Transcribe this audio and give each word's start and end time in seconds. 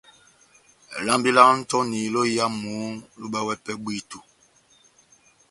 Lambi 1.05 1.29
lá 1.35 1.43
Antoni 1.53 1.99
lóyamu 2.13 2.73
lohibɛwɛ 3.19 3.53
pɛhɛ 3.63 3.79
bwíto. 3.83 4.17